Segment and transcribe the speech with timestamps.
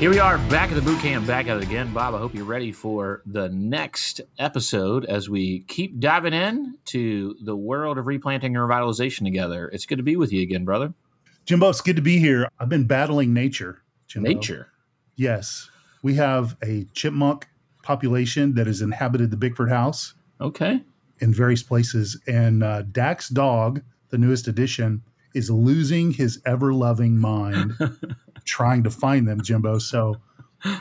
[0.00, 1.92] Here we are back at the boot camp, back at it again.
[1.94, 7.34] Bob, I hope you're ready for the next episode as we keep diving in to
[7.42, 9.68] the world of replanting and revitalization together.
[9.68, 10.92] It's good to be with you again, brother.
[11.46, 12.48] Jimbo, it's good to be here.
[12.58, 13.82] I've been battling nature.
[14.08, 14.28] Jimbo.
[14.28, 14.68] Nature.
[15.16, 15.70] Yes.
[16.02, 17.48] We have a chipmunk
[17.82, 20.82] population that has inhabited the Bickford house Okay.
[21.20, 22.20] in various places.
[22.26, 23.80] And uh, Dak's dog,
[24.10, 25.02] the newest addition,
[25.34, 27.72] is losing his ever loving mind
[28.44, 29.78] trying to find them, Jimbo.
[29.78, 30.16] So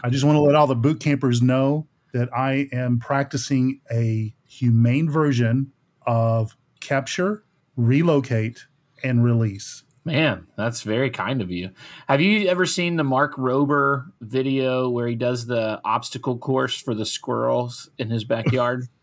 [0.03, 4.33] I just want to let all the boot campers know that I am practicing a
[4.47, 5.71] humane version
[6.05, 7.43] of capture,
[7.75, 8.65] relocate,
[9.03, 9.83] and release.
[10.05, 11.69] Man, that's very kind of you.
[12.09, 16.93] Have you ever seen the Mark Rober video where he does the obstacle course for
[16.93, 18.87] the squirrels in his backyard?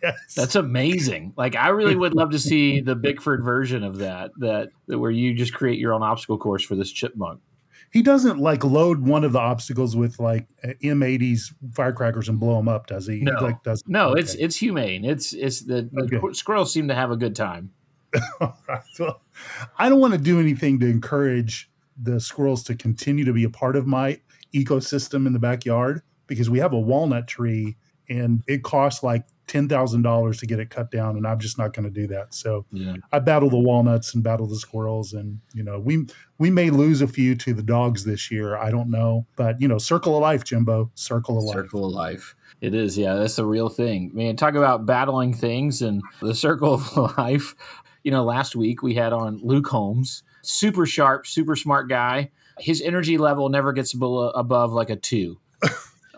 [0.00, 0.34] Yes.
[0.36, 1.32] That's amazing.
[1.36, 5.10] Like I really would love to see the Bickford version of that, that that where
[5.10, 7.40] you just create your own obstacle course for this chipmunk.
[7.94, 10.48] He doesn't like load one of the obstacles with like
[10.82, 13.18] M80s firecrackers and blow them up, does he?
[13.20, 13.34] He, No.
[13.40, 14.20] like does No, okay.
[14.20, 15.04] it's it's humane.
[15.04, 16.18] It's it's the, Okay.
[16.18, 17.70] qu- squirrels seem to have a good time.
[18.40, 18.82] Right.
[18.98, 19.20] Well,
[19.78, 21.70] I don't want to do anything to encourage
[22.02, 24.20] the squirrels to continue to be a part of my
[24.52, 27.76] ecosystem in the backyard because we have a walnut tree
[28.08, 31.58] and it costs like ten thousand dollars to get it cut down, and I'm just
[31.58, 32.34] not going to do that.
[32.34, 32.96] So Yeah.
[33.12, 36.06] I battle the walnuts and battle the squirrels, and you know we
[36.38, 38.56] we may lose a few to the dogs this year.
[38.56, 41.54] I don't know, but you know, circle of life, Jimbo, circle of life.
[41.54, 42.34] Circle of life.
[42.60, 44.10] It is, yeah, that's the real thing.
[44.14, 47.54] Man, talk about battling things and the circle of life.
[48.04, 52.30] You know, last week we had on Luke Holmes, super sharp, super smart guy.
[52.58, 55.38] His energy level never gets below, above like a two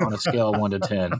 [0.01, 1.12] on a scale of one to 10,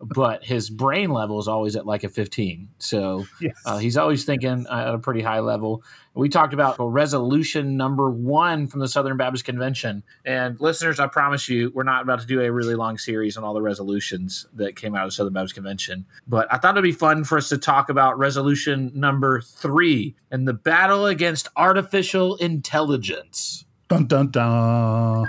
[0.00, 2.68] but his brain level is always at like a 15.
[2.78, 3.54] So Yes.
[3.66, 5.82] uh, he's always thinking at a pretty high level.
[6.16, 10.04] We talked about resolution number one from the Southern Baptist Convention.
[10.24, 13.42] And listeners, I promise you, we're not about to do a really long series on
[13.42, 16.06] all the resolutions that came out of the Southern Baptist Convention.
[16.28, 20.46] But I thought it'd be fun for us to talk about resolution number three and
[20.46, 23.64] the battle against artificial intelligence.
[23.88, 25.26] Dun dun dun.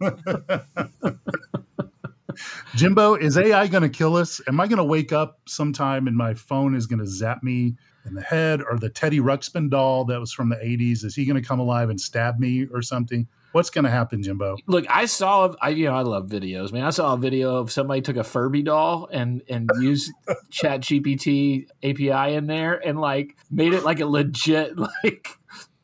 [2.74, 4.40] Jimbo, is AI going to kill us?
[4.48, 7.76] Am I going to wake up sometime and my phone is going to zap me
[8.06, 11.04] in the head, or the Teddy Ruxpin doll that was from the '80s?
[11.04, 13.26] Is he going to come alive and stab me or something?
[13.52, 14.56] What's going to happen, Jimbo?
[14.66, 16.82] Look, I saw, I you know, I love videos, man.
[16.84, 20.12] I saw a video of somebody took a Furby doll and and used
[20.50, 25.28] Chat GPT API in there and like made it like a legit like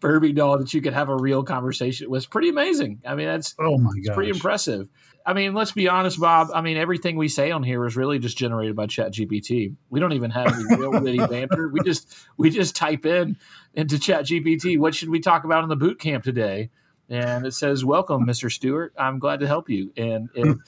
[0.00, 2.04] Furby doll that you could have a real conversation.
[2.04, 3.00] It was pretty amazing.
[3.06, 4.14] I mean, that's Oh my god!
[4.14, 4.88] pretty impressive.
[5.30, 6.48] I mean, let's be honest, Bob.
[6.52, 9.76] I mean, everything we say on here is really just generated by Chat GPT.
[9.88, 11.68] We don't even have any real witty banter.
[11.68, 13.36] We just we just type in
[13.72, 16.70] into Chat GPT, what should we talk about in the boot camp today?
[17.08, 18.50] And it says, "Welcome, Mr.
[18.50, 18.92] Stewart.
[18.98, 20.58] I'm glad to help you." And it,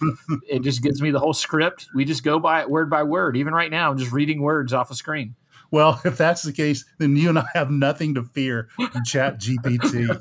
[0.48, 1.88] it just gives me the whole script.
[1.92, 3.36] We just go by it word by word.
[3.36, 5.34] Even right now, I'm just reading words off a screen.
[5.72, 9.40] Well, if that's the case, then you and I have nothing to fear from Chat
[9.40, 10.20] GPT.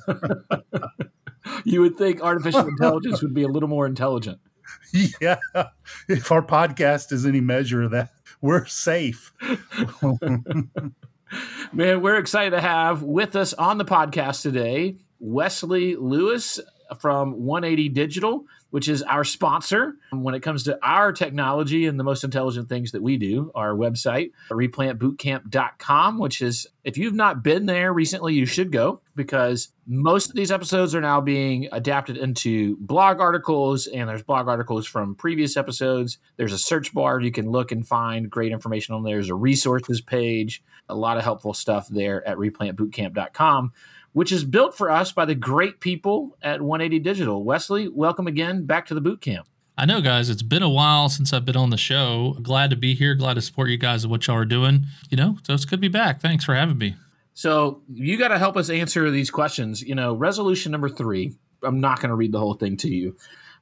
[1.63, 4.39] You would think artificial intelligence would be a little more intelligent.
[5.21, 5.37] yeah,
[6.07, 9.33] if our podcast is any measure of that, we're safe.
[11.71, 16.59] Man, we're excited to have with us on the podcast today Wesley Lewis
[16.99, 22.03] from 180 Digital, which is our sponsor when it comes to our technology and the
[22.03, 23.51] most intelligent things that we do.
[23.53, 29.69] Our website, replantbootcamp.com, which is, if you've not been there recently, you should go because
[29.85, 34.87] most of these episodes are now being adapted into blog articles, and there's blog articles
[34.87, 36.17] from previous episodes.
[36.37, 39.15] There's a search bar you can look and find great information on there.
[39.15, 43.73] There's a resources page, a lot of helpful stuff there at replantbootcamp.com
[44.13, 47.43] which is built for us by the great people at 180 Digital.
[47.43, 49.47] Wesley, welcome again back to the boot camp.
[49.77, 52.37] I know, guys, it's been a while since I've been on the show.
[52.41, 53.15] Glad to be here.
[53.15, 54.85] Glad to support you guys and what y'all are doing.
[55.09, 56.21] You know, so it's good to be back.
[56.21, 56.95] Thanks for having me.
[57.33, 59.81] So you got to help us answer these questions.
[59.81, 61.33] You know, resolution number three.
[61.63, 63.15] I'm not going to read the whole thing to you,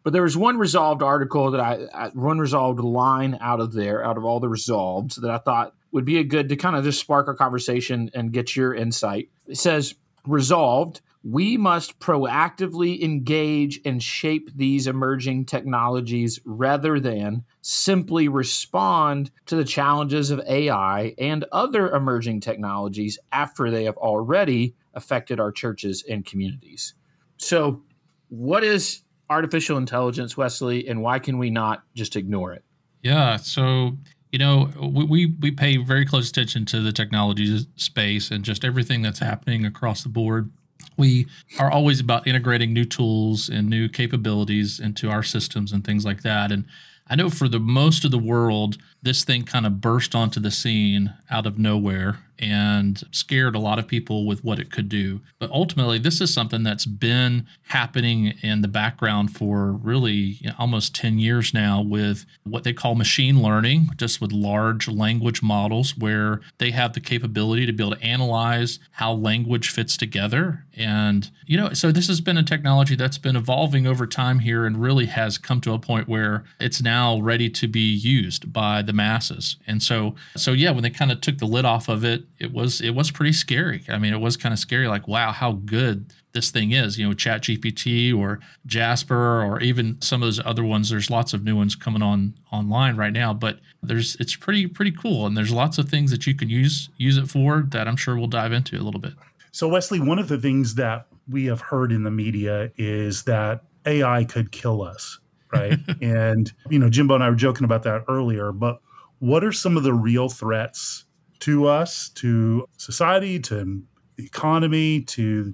[0.03, 4.03] but there was one resolved article that I, I one resolved line out of there,
[4.03, 6.83] out of all the resolved that I thought would be a good to kind of
[6.83, 9.29] just spark our conversation and get your insight.
[9.47, 9.95] It says
[10.25, 19.55] resolved we must proactively engage and shape these emerging technologies rather than simply respond to
[19.55, 26.03] the challenges of AI and other emerging technologies after they have already affected our churches
[26.09, 26.93] and communities.
[27.37, 27.83] So,
[28.29, 32.63] what is artificial intelligence, Wesley, and why can we not just ignore it?
[33.01, 33.37] Yeah.
[33.37, 33.97] So,
[34.31, 39.01] you know, we, we pay very close attention to the technology space and just everything
[39.01, 40.51] that's happening across the board.
[40.97, 41.27] We
[41.57, 46.21] are always about integrating new tools and new capabilities into our systems and things like
[46.21, 46.51] that.
[46.51, 46.65] And
[47.07, 50.51] I know for the most of the world, this thing kind of burst onto the
[50.51, 55.21] scene out of nowhere and scared a lot of people with what it could do.
[55.37, 60.55] But ultimately, this is something that's been happening in the background for really you know,
[60.57, 65.97] almost 10 years now with what they call machine learning, just with large language models
[65.97, 70.65] where they have the capability to be able to analyze how language fits together.
[70.79, 74.65] And, you know, so this has been a technology that's been evolving over time here
[74.65, 78.81] and really has come to a point where it's now ready to be used by
[78.81, 79.57] the masses.
[79.67, 82.53] And so, so yeah, when they kind of took the lid off of it, it
[82.53, 83.83] was it was pretty scary.
[83.89, 84.87] I mean, it was kind of scary.
[84.87, 86.97] Like, wow, how good this thing is.
[86.97, 90.89] You know, Chat GPT or Jasper or even some of those other ones.
[90.89, 94.91] There's lots of new ones coming on online right now, but there's it's pretty pretty
[94.91, 95.25] cool.
[95.25, 98.17] And there's lots of things that you can use use it for that I'm sure
[98.17, 99.13] we'll dive into a little bit.
[99.51, 103.63] So Wesley, one of the things that we have heard in the media is that
[103.85, 105.19] AI could kill us,
[105.53, 105.79] right?
[106.01, 108.79] and you know, Jimbo and I were joking about that earlier, but
[109.19, 111.05] what are some of the real threats
[111.39, 113.81] to us, to society, to
[114.17, 115.53] the economy, to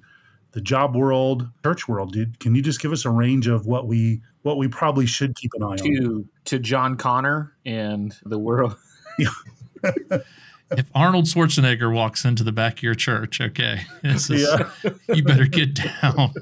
[0.51, 2.39] the job world, church world, dude.
[2.39, 5.51] Can you just give us a range of what we what we probably should keep
[5.55, 6.29] an eye to, on?
[6.45, 8.77] To John Connor and the world.
[10.71, 14.69] if Arnold Schwarzenegger walks into the back of your church, okay, is, yeah.
[15.13, 16.33] you better get down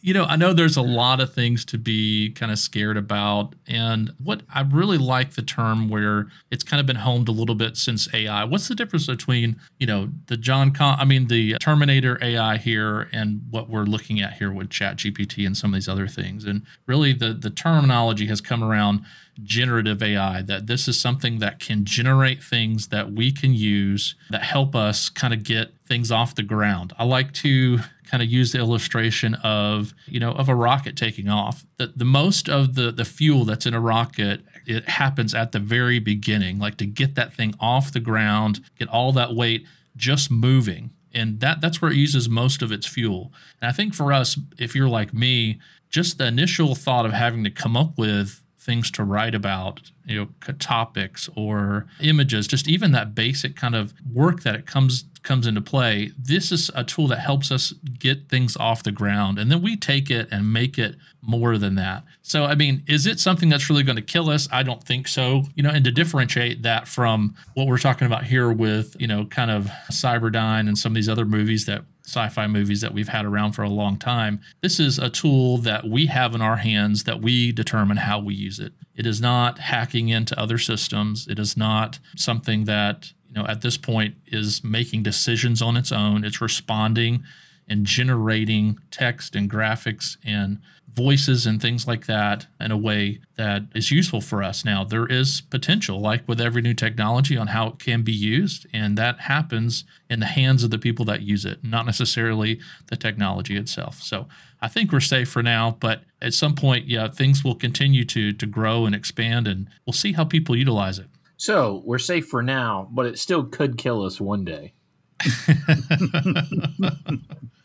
[0.00, 3.54] you know, I know there's a lot of things to be kind of scared about.
[3.66, 7.54] And what I really like the term where it's kind of been homed a little
[7.54, 8.44] bit since AI.
[8.44, 13.08] What's the difference between, you know, the John Con, I mean, the Terminator AI here
[13.12, 16.44] and what we're looking at here with Chat GPT and some of these other things?
[16.44, 19.04] And really, the, the terminology has come around
[19.42, 24.42] generative AI, that this is something that can generate things that we can use that
[24.42, 26.92] help us kind of get things off the ground.
[26.98, 27.78] I like to
[28.10, 31.64] kind of use the illustration of, you know, of a rocket taking off.
[31.76, 35.60] The, the most of the, the fuel that's in a rocket, it happens at the
[35.60, 39.64] very beginning, like to get that thing off the ground, get all that weight
[39.96, 40.90] just moving.
[41.12, 43.32] And that that's where it uses most of its fuel.
[43.60, 47.44] And I think for us, if you're like me, just the initial thought of having
[47.44, 52.92] to come up with things to write about, you know, topics or images, just even
[52.92, 56.12] that basic kind of work that it comes comes into play.
[56.18, 59.76] This is a tool that helps us get things off the ground and then we
[59.76, 62.04] take it and make it more than that.
[62.22, 64.48] So I mean, is it something that's really going to kill us?
[64.52, 65.44] I don't think so.
[65.54, 69.24] You know, and to differentiate that from what we're talking about here with, you know,
[69.24, 73.24] kind of Cyberdyne and some of these other movies that sci-fi movies that we've had
[73.24, 74.40] around for a long time.
[74.60, 78.34] This is a tool that we have in our hands that we determine how we
[78.34, 78.72] use it.
[78.96, 81.28] It is not hacking into other systems.
[81.28, 85.92] It is not something that, you know, at this point is making decisions on its
[85.92, 86.24] own.
[86.24, 87.22] It's responding
[87.68, 90.60] and generating text and graphics and
[90.94, 94.64] voices and things like that in a way that is useful for us.
[94.64, 98.66] Now, there is potential, like with every new technology, on how it can be used,
[98.72, 102.96] and that happens in the hands of the people that use it, not necessarily the
[102.96, 104.02] technology itself.
[104.02, 104.28] So
[104.60, 108.32] I think we're safe for now, but at some point, yeah, things will continue to
[108.32, 111.06] to grow and expand, and we'll see how people utilize it.
[111.36, 114.74] So we're safe for now, but it still could kill us one day.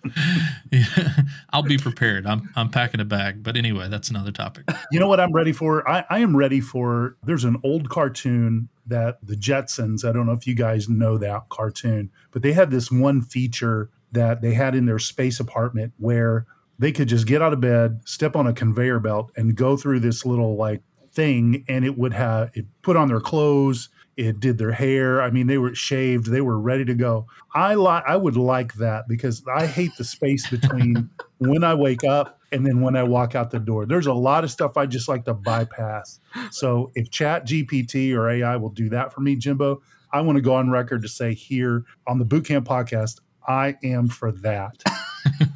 [0.72, 0.86] yeah,
[1.52, 2.26] I'll be prepared.
[2.26, 3.44] I'm I'm packing a bag.
[3.44, 4.66] But anyway, that's another topic.
[4.92, 5.88] You know what I'm ready for?
[5.90, 10.34] I, I am ready for there's an old cartoon that the Jetsons, I don't know
[10.34, 14.76] if you guys know that cartoon, but they had this one feature that they had
[14.76, 16.46] in their space apartment where
[16.78, 20.02] they could just get out of bed, step on a conveyor belt, and go through
[20.02, 20.82] this little like
[21.12, 25.22] thing, and it would have it put on their clothes, it did their hair.
[25.22, 27.28] I mean, they were shaved, they were ready to go.
[27.54, 32.04] I like I would like that because I hate the space between when I wake
[32.04, 33.86] up and then when I walk out the door.
[33.86, 36.20] There's a lot of stuff I just like to bypass.
[36.52, 39.82] So if Chat GPT or AI will do that for me, Jimbo,
[40.12, 44.08] I want to go on record to say here on the Bootcamp podcast, I am
[44.08, 44.82] for that.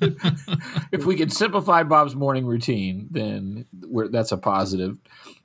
[0.92, 3.66] if we could simplify Bob's morning routine, then
[4.12, 4.98] that's a positive.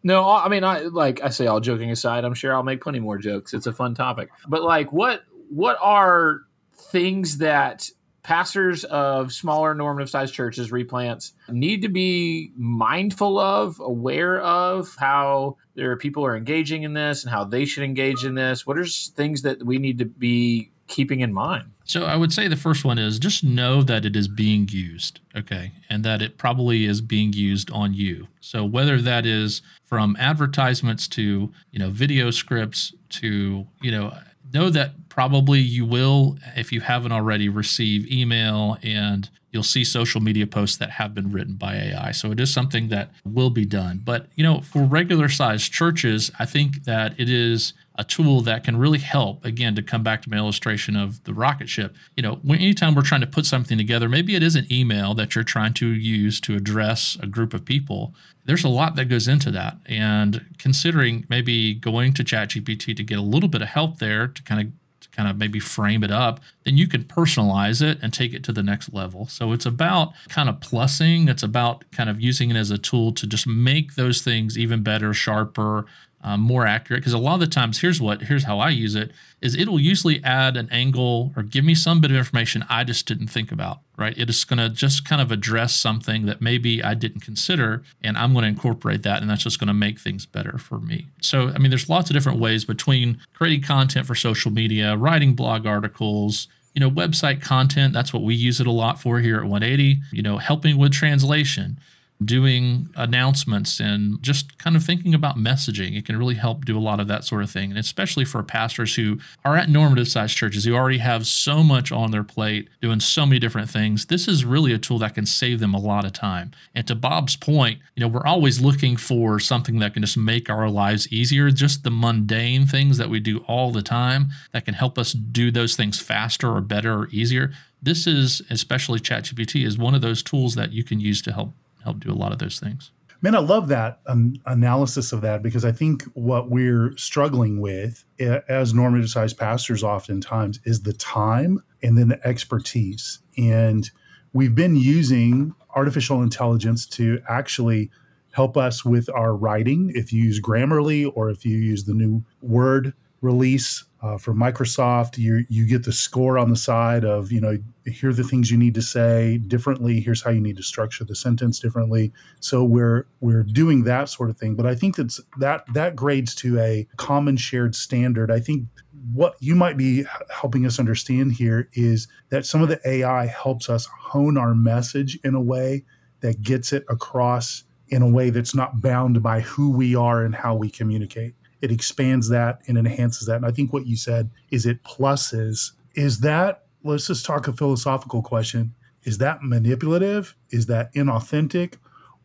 [0.02, 3.00] No, I mean, I like I say, all joking aside, I'm sure I'll make plenty
[3.00, 3.54] more jokes.
[3.54, 6.42] It's a fun topic, but like, what what are
[6.74, 7.90] things that
[8.22, 15.56] pastors of smaller normative sized churches, replants, need to be mindful of, aware of how
[15.74, 18.66] their people are engaging in this and how they should engage in this?
[18.66, 21.64] What are things that we need to be keeping in mind?
[21.84, 25.20] So I would say the first one is just know that it is being used,
[25.36, 28.28] okay, and that it probably is being used on you.
[28.40, 34.16] So whether that is from advertisements to, you know, video scripts to, you know,
[34.52, 40.20] know that probably you will, if you haven't already, receive email and you'll see social
[40.20, 42.10] media posts that have been written by AI.
[42.12, 44.00] So it is something that will be done.
[44.04, 48.64] But, you know, for regular sized churches, I think that it is a tool that
[48.64, 51.94] can really help again to come back to my illustration of the rocket ship.
[52.16, 55.14] You know when anytime we're trying to put something together maybe it is an email
[55.14, 59.06] that you're trying to use to address a group of people there's a lot that
[59.06, 59.78] goes into that.
[59.86, 64.42] And considering maybe going to chatgpt to get a little bit of help there to
[64.42, 64.72] kind of
[65.12, 68.52] kind of maybe frame it up, then you can personalize it and take it to
[68.52, 69.26] the next level.
[69.28, 73.12] So it's about kind of plussing, it's about kind of using it as a tool
[73.12, 75.86] to just make those things even better, sharper,
[76.24, 78.94] um, more accurate because a lot of the times here's what here's how i use
[78.94, 82.82] it is it'll usually add an angle or give me some bit of information i
[82.82, 84.16] just didn't think about right?
[84.18, 88.16] It is going to just kind of address something that maybe i didn't consider and
[88.16, 91.06] i'm going to incorporate that and that's just going to make things better for me.
[91.20, 95.34] So i mean there's lots of different ways between creating content for social media writing
[95.34, 99.36] blog articles you know website content that's what we use it a lot for here
[99.36, 101.78] at 180 you know helping with translation
[102.22, 105.96] doing announcements and just kind of thinking about messaging.
[105.96, 107.70] It can really help do a lot of that sort of thing.
[107.70, 111.90] And especially for pastors who are at normative sized churches who already have so much
[111.90, 115.26] on their plate, doing so many different things, this is really a tool that can
[115.26, 116.52] save them a lot of time.
[116.74, 120.48] And to Bob's point, you know, we're always looking for something that can just make
[120.48, 124.74] our lives easier, just the mundane things that we do all the time that can
[124.74, 127.52] help us do those things faster or better or easier.
[127.82, 131.52] This is, especially ChatGPT, is one of those tools that you can use to help
[131.84, 132.90] help do a lot of those things.
[133.22, 138.04] Man, I love that um, analysis of that because I think what we're struggling with
[138.18, 143.20] as normative sized pastors oftentimes is the time and then the expertise.
[143.38, 143.90] And
[144.34, 147.90] we've been using artificial intelligence to actually
[148.32, 149.90] help us with our writing.
[149.94, 155.16] If you use Grammarly or if you use the new Word release uh, for Microsoft,
[155.16, 157.56] you you get the score on the side of you know
[157.86, 159.98] here are the things you need to say differently.
[159.98, 162.12] Here's how you need to structure the sentence differently.
[162.40, 164.56] So we're we're doing that sort of thing.
[164.56, 168.30] But I think that's that that grades to a common shared standard.
[168.30, 168.68] I think
[169.14, 173.70] what you might be helping us understand here is that some of the AI helps
[173.70, 175.82] us hone our message in a way
[176.20, 180.34] that gets it across in a way that's not bound by who we are and
[180.34, 183.36] how we communicate it expands that and enhances that.
[183.36, 185.72] And I think what you said is it pluses.
[185.94, 188.74] Is that, let's just talk a philosophical question.
[189.04, 190.36] Is that manipulative?
[190.50, 191.76] Is that inauthentic?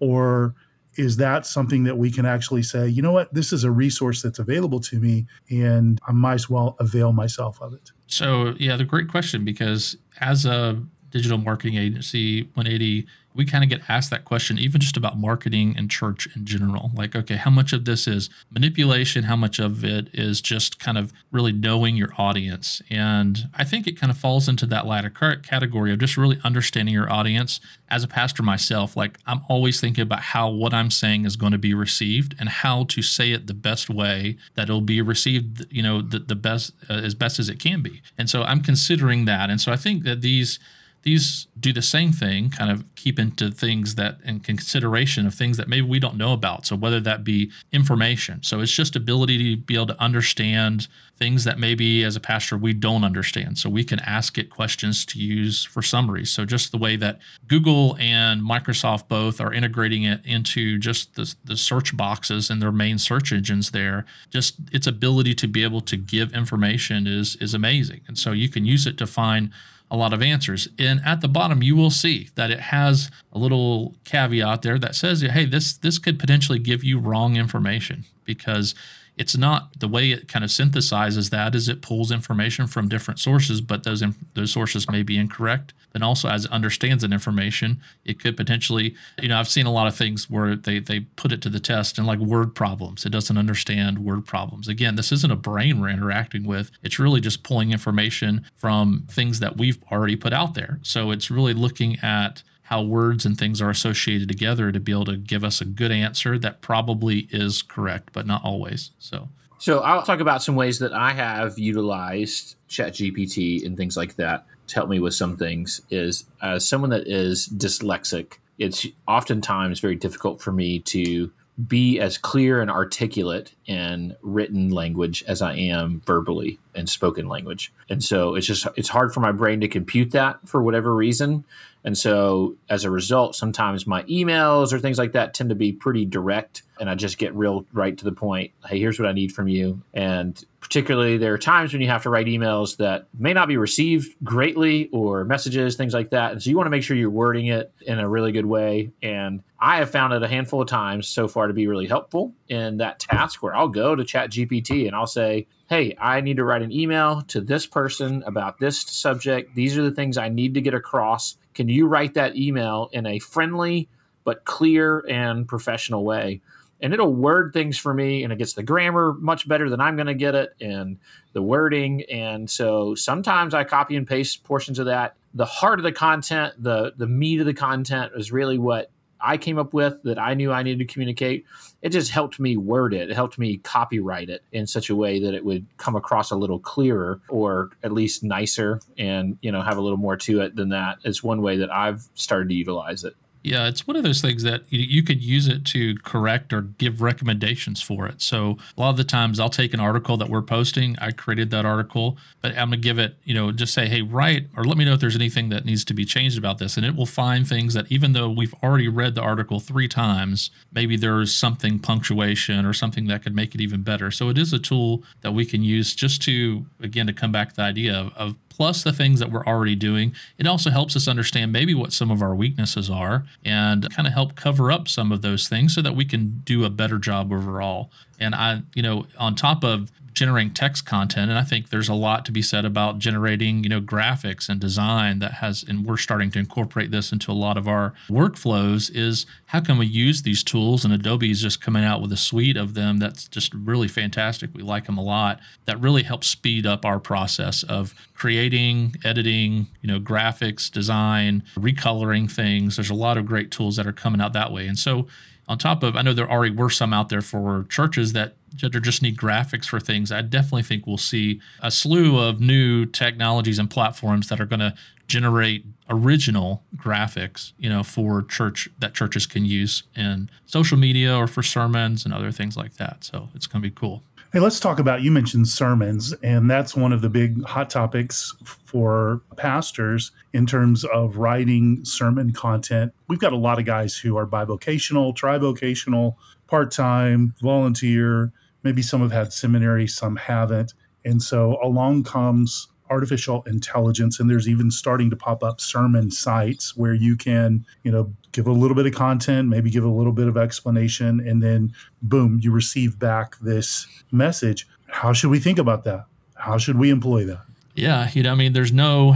[0.01, 0.55] Or
[0.95, 4.21] is that something that we can actually say, you know what, this is a resource
[4.21, 7.91] that's available to me and I might as well avail myself of it?
[8.07, 13.07] So, yeah, the great question because as a digital marketing agency 180
[13.39, 16.91] we kind of get asked that question even just about marketing and church in general.
[16.93, 19.23] Like okay how much of this is manipulation?
[19.23, 22.81] How much of it is just kind of really knowing your audience?
[22.89, 26.93] And i think it kind of falls into that latter category of just really understanding
[26.93, 27.61] your audience.
[27.87, 31.53] As a pastor myself like i'm always thinking about how what i'm saying is going
[31.53, 35.65] to be received and how to say it the best way that it'll be received
[35.71, 38.01] you know the, the best uh, as best as it can be.
[38.17, 39.49] And so i'm considering that.
[39.49, 40.59] And so i think that these
[41.03, 45.57] these do the same thing, kind of keep into things that in consideration of things
[45.57, 46.65] that maybe we don't know about.
[46.65, 50.87] So whether that be information, so it's just ability to be able to understand
[51.17, 53.57] things that maybe as a pastor we don't understand.
[53.57, 56.31] So we can ask it questions to use for summaries.
[56.31, 61.33] So just the way that Google and Microsoft both are integrating it into just the,
[61.43, 65.81] the search boxes and their main search engines there, just its ability to be able
[65.81, 68.01] to give information is is amazing.
[68.07, 69.51] And so you can use it to find
[69.91, 70.67] a lot of answers.
[70.77, 74.95] And at the bottom, you will see that it has a little caveat there that
[74.95, 78.75] says, hey, this this could potentially give you wrong information because
[79.19, 83.19] it's not the way it kind of synthesizes that is it pulls information from different
[83.19, 84.01] sources, but those
[84.33, 85.73] those sources may be incorrect.
[85.91, 89.73] Then also as it understands that information, it could potentially, you know, I've seen a
[89.73, 93.05] lot of things where they they put it to the test and like word problems.
[93.05, 94.69] It doesn't understand word problems.
[94.69, 96.71] Again, this isn't a brain we're interacting with.
[96.81, 100.79] It's really just pulling information from things that we've already put out there.
[100.81, 105.03] So it's really looking at how words and things are associated together to be able
[105.03, 108.91] to give us a good answer that probably is correct, but not always.
[108.99, 114.17] So, so I'll talk about some ways that I have utilized ChatGPT and things like
[114.17, 119.79] that to help me with some things is as someone that is dyslexic, it's oftentimes
[119.79, 121.31] very difficult for me to
[121.67, 127.73] be as clear and articulate in written language as I am verbally in spoken language.
[127.89, 131.43] And so it's just it's hard for my brain to compute that for whatever reason.
[131.83, 135.71] And so as a result, sometimes my emails or things like that tend to be
[135.71, 138.51] pretty direct and I just get real right to the point.
[138.65, 139.81] Hey, here's what I need from you.
[139.93, 143.57] And particularly there are times when you have to write emails that may not be
[143.57, 146.31] received greatly or messages, things like that.
[146.31, 148.91] And so you want to make sure you're wording it in a really good way.
[149.01, 152.33] And I have found it a handful of times so far to be really helpful
[152.47, 156.37] in that task where I'll go to Chat GPT and I'll say, Hey, I need
[156.37, 159.53] to write an email to this person about this subject.
[159.53, 161.37] These are the things I need to get across.
[161.59, 163.89] Can you write that email in a friendly
[164.23, 166.39] but clear and professional way?
[166.81, 169.97] and it'll word things for me and it gets the grammar much better than I'm
[169.97, 170.97] going to get it and
[171.33, 175.83] the wording and so sometimes I copy and paste portions of that the heart of
[175.83, 178.89] the content the the meat of the content is really what
[179.21, 181.45] I came up with that I knew I needed to communicate
[181.81, 183.09] it just helped me word it.
[183.09, 186.35] It helped me copyright it in such a way that it would come across a
[186.35, 190.55] little clearer or at least nicer and you know have a little more to it
[190.55, 190.99] than that.
[191.03, 194.43] It's one way that I've started to utilize it yeah, it's one of those things
[194.43, 198.21] that you, could use it to correct or give recommendations for it.
[198.21, 201.49] So a lot of the times I'll take an article that we're posting, I created
[201.51, 204.65] that article, but I'm going to give it, you know, just say, hey, write or
[204.65, 206.75] let me know if there's anything that needs to be changed about this.
[206.75, 210.51] And it will find things that even though we've already read the article three times,
[210.73, 214.11] maybe there's something punctuation or something that could make it even better.
[214.11, 217.49] So it is a tool that we can use just to, again, to come back
[217.49, 220.13] to the idea of, of plus the things that we're already doing.
[220.37, 224.13] It also helps us understand maybe what some of our weaknesses are and kind of
[224.13, 227.31] help cover up some of those things so that we can do a better job
[227.31, 227.89] overall.
[228.19, 231.93] And I, you know, on top of generating text content and i think there's a
[231.93, 235.97] lot to be said about generating you know graphics and design that has and we're
[235.97, 240.21] starting to incorporate this into a lot of our workflows is how can we use
[240.21, 240.85] these tools?
[240.85, 244.51] And adobe is just coming out with a suite of them that's just really fantastic.
[244.53, 245.39] We like them a lot.
[245.65, 252.29] That really helps speed up our process of creating editing you know graphics design recoloring
[252.29, 252.75] things.
[252.75, 254.67] There's a lot of great tools that are coming out that way.
[254.67, 255.07] And so
[255.47, 259.01] on top of, I know there already were some out there for churches that just
[259.01, 260.11] need graphics for things.
[260.11, 264.59] I definitely think we'll see a slew of new technologies and platforms that are going
[264.59, 264.73] to
[265.07, 271.27] generate original graphics, you know, for church that churches can use in social media or
[271.27, 273.03] for sermons and other things like that.
[273.03, 274.03] So it's going to be cool.
[274.31, 278.35] Hey, let's talk about you mentioned sermons, and that's one of the big hot topics
[278.43, 282.93] for pastors in terms of writing sermon content.
[283.07, 286.13] We've got a lot of guys who are bivocational, trivocational,
[286.49, 288.31] part time, volunteer.
[288.63, 290.73] Maybe some have had seminary, some haven't.
[291.05, 296.75] And so along comes artificial intelligence and there's even starting to pop up sermon sites
[296.75, 300.11] where you can you know give a little bit of content maybe give a little
[300.11, 305.59] bit of explanation and then boom you receive back this message how should we think
[305.59, 307.41] about that how should we employ that
[307.75, 309.15] yeah you know i mean there's no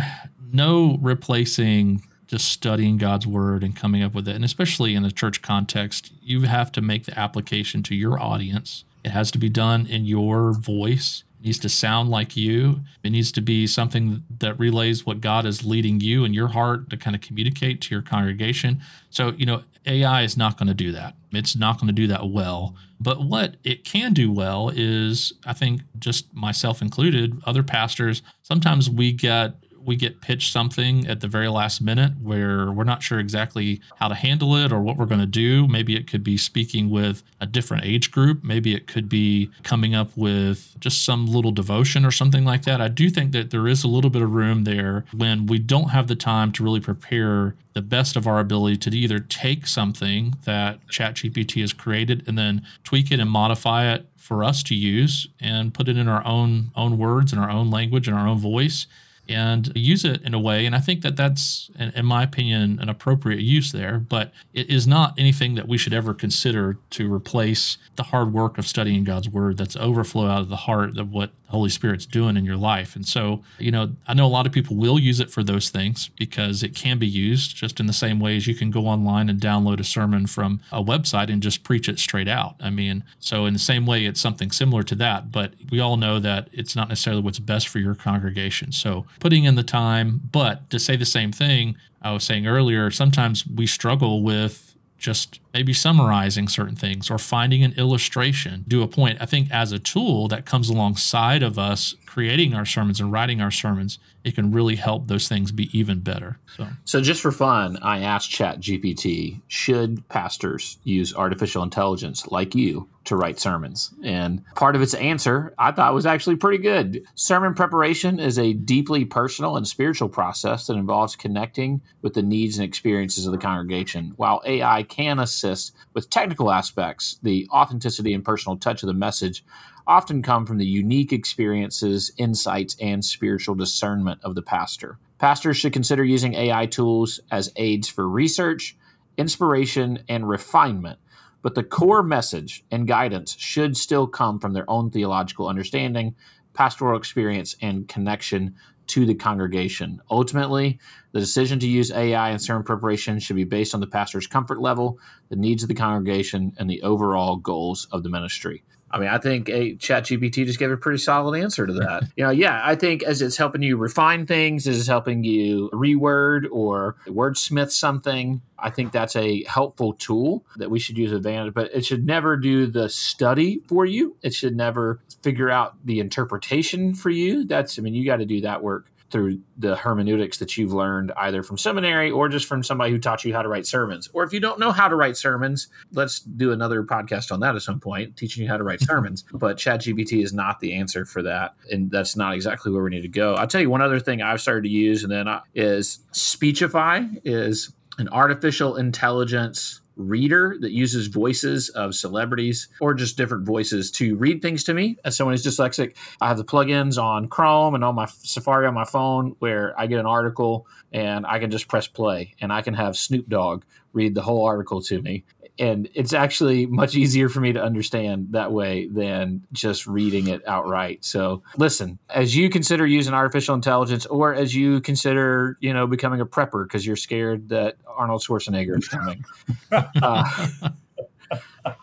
[0.52, 2.00] no replacing
[2.34, 6.12] just studying god's word and coming up with it and especially in a church context
[6.22, 10.06] you have to make the application to your audience it has to be done in
[10.06, 12.82] your voice It needs to sound like you.
[13.04, 16.90] It needs to be something that relays what God is leading you in your heart
[16.90, 18.82] to kind of communicate to your congregation.
[19.10, 21.16] So, you know, AI is not going to do that.
[21.34, 22.76] It's not going to do that well.
[23.00, 28.90] But what it can do well is, I think, just myself included, other pastors, sometimes
[28.90, 33.20] we get we get pitched something at the very last minute where we're not sure
[33.20, 35.68] exactly how to handle it or what we're going to do.
[35.68, 38.44] Maybe it could be speaking with a different age group.
[38.44, 42.82] Maybe it could be coming up with just some little devotion or something like that.
[42.82, 45.90] I do think that there is a little bit of room there when we don't
[45.90, 50.36] have the time to really prepare the best of our ability to either take something
[50.46, 55.28] that ChatGPT has created and then tweak it and modify it for us to use
[55.42, 58.38] and put it in our own own words and our own language and our own
[58.38, 58.88] voice
[59.30, 60.66] and use it in a way.
[60.66, 64.00] And I think that that's, in my opinion, an appropriate use there.
[64.00, 68.58] But it is not anything that we should ever consider to replace the hard work
[68.58, 72.06] of studying God's word that's overflow out of the heart of what the Holy Spirit's
[72.06, 72.96] doing in your life.
[72.96, 75.70] And so, you know, I know a lot of people will use it for those
[75.70, 78.88] things because it can be used just in the same way as you can go
[78.88, 82.56] online and download a sermon from a website and just preach it straight out.
[82.60, 85.32] I mean, so in the same way, it's something similar to that.
[85.32, 88.72] But we all know that it's not necessarily what's best for your congregation.
[88.72, 92.92] So putting in the time, but to say the same thing I was saying earlier,
[92.92, 94.74] sometimes we struggle with
[95.04, 99.18] just maybe summarizing certain things or finding an illustration do a point.
[99.20, 103.42] I think as a tool that comes alongside of us creating our sermons and writing
[103.42, 106.40] our sermons, it can really help those things be even better.
[106.56, 112.56] So, so just for fun, I asked Chat GPT, should pastors use artificial intelligence like
[112.56, 113.94] you to write sermons?
[114.04, 117.06] And part of its answer I thought was actually pretty good.
[117.16, 122.58] Sermon preparation is a deeply personal and spiritual process that involves connecting with the needs
[122.58, 124.14] and experiences of the congregation.
[124.16, 129.44] While AI can assist with technical aspects, the authenticity and personal touch of the message
[129.86, 134.98] often come from the unique experiences, insights, and spiritual discernment of the pastor.
[135.18, 138.76] Pastors should consider using AI tools as aids for research,
[139.18, 141.00] inspiration, and refinement,
[141.44, 146.16] but the core message and guidance should still come from their own theological understanding,
[146.54, 148.56] pastoral experience, and connection
[148.88, 150.02] to the congregation.
[150.10, 150.80] Ultimately,
[151.12, 154.60] the decision to use AI in sermon preparation should be based on the pastor's comfort
[154.62, 158.64] level, the needs of the congregation, and the overall goals of the ministry.
[158.94, 161.74] I mean, I think eh, a chat GPT just gave a pretty solid answer to
[161.74, 162.04] that.
[162.16, 165.72] you know, yeah, I think as it's helping you refine things, as it's helping you
[165.74, 171.56] reword or wordsmith something, I think that's a helpful tool that we should use advantage,
[171.56, 174.16] but it should never do the study for you.
[174.22, 177.46] It should never figure out the interpretation for you.
[177.46, 181.12] That's, I mean, you got to do that work through the hermeneutics that you've learned
[181.18, 184.10] either from seminary or just from somebody who taught you how to write sermons.
[184.12, 187.56] Or if you don't know how to write sermons, let's do another podcast on that
[187.56, 189.24] at some point, teaching you how to write sermons.
[189.32, 191.54] But ChatGPT is not the answer for that.
[191.72, 193.36] And that's not exactly where we need to go.
[193.36, 197.04] I'll tell you one other thing I've started to use and then I, is Speechify
[197.24, 204.16] is an artificial intelligence reader that uses voices of celebrities or just different voices to
[204.16, 204.98] read things to me.
[205.06, 208.74] As someone who's dyslexic, I have the plugins on Chrome and on my Safari on
[208.74, 212.62] my phone where I get an article and I can just press play and I
[212.62, 215.24] can have Snoop Dogg read the whole article to me
[215.60, 220.42] and it's actually much easier for me to understand that way than just reading it
[220.48, 221.06] outright.
[221.06, 226.22] So, listen, as you consider using artificial intelligence, or as you consider, you know, becoming
[226.22, 229.24] a prepper because you're scared that Arnold Schwarzenegger is coming.
[229.72, 230.70] uh,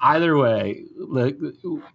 [0.03, 0.85] either way,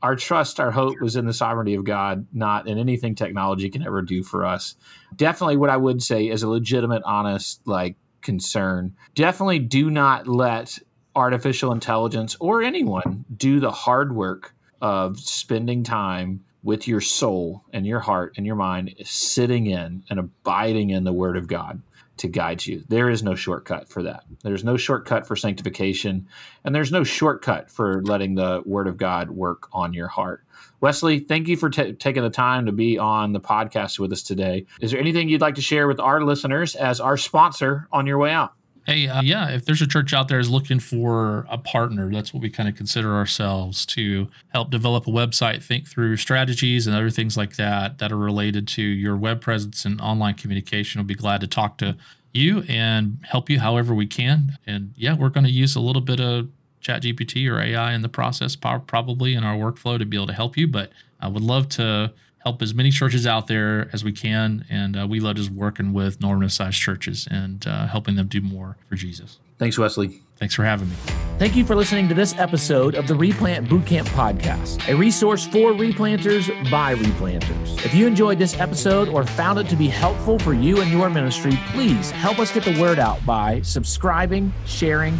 [0.02, 3.84] our trust, our hope was in the sovereignty of God, not in anything technology can
[3.84, 4.76] ever do for us.
[5.16, 8.96] Definitely, what I would say is a legitimate, honest, like concern.
[9.14, 10.80] Definitely do not let
[11.16, 17.86] artificial intelligence or anyone do the hard work of spending time with your soul and
[17.86, 21.82] your heart and your mind sitting in and abiding in the word of God
[22.18, 22.84] to guide you.
[22.88, 24.24] There is no shortcut for that.
[24.44, 26.28] There's no shortcut for sanctification,
[26.64, 30.44] and there's no shortcut for letting the Word of God work on your heart.
[30.82, 34.24] Wesley, thank you for t- taking the time to be on the podcast with us
[34.24, 34.66] today.
[34.80, 38.18] Is there anything you'd like to share with our listeners as our sponsor on your
[38.18, 38.54] way out?
[38.86, 42.36] Hey, uh, yeah, if there's a church out there is looking for a partner, that's
[42.36, 46.96] what we kind of consider ourselves to help develop a website, think through strategies and
[46.96, 51.00] other things like that that are related to your web presence and online communication.
[51.00, 51.98] We'll be glad to talk to
[52.32, 54.60] you and help you however we can.
[54.68, 56.50] And yeah, we're going to use a little bit of
[56.84, 60.58] ChatGPT or AI in the process, probably in our workflow to be able to help
[60.58, 60.68] you.
[60.68, 62.14] But I would love to
[62.46, 64.66] help as many churches out there as we can.
[64.70, 68.40] And uh, we love just working with normative sized churches and uh, helping them do
[68.40, 69.40] more for Jesus.
[69.58, 70.22] Thanks, Wesley.
[70.38, 70.96] Thanks for having me.
[71.40, 75.72] Thank you for listening to this episode of the Replant Bootcamp Podcast, a resource for
[75.72, 77.84] replanters by replanters.
[77.86, 81.10] If you enjoyed this episode or found it to be helpful for you and your
[81.10, 85.20] ministry, please help us get the word out by subscribing, sharing,